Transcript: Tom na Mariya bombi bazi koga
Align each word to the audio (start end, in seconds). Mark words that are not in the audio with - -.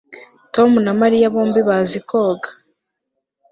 Tom 0.53 0.71
na 0.85 0.93
Mariya 1.01 1.33
bombi 1.33 1.61
bazi 1.69 1.99
koga 2.09 2.49